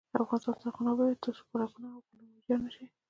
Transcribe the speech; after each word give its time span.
افغانستان 0.23 0.53
تر 0.61 0.67
هغو 0.69 0.81
نه 0.85 0.89
ابادیږي، 0.91 1.21
ترڅو 1.23 1.43
پارکونه 1.51 1.87
او 1.93 1.99
ګلونه 2.07 2.31
ویجاړ 2.35 2.59
نشي. 2.65 2.85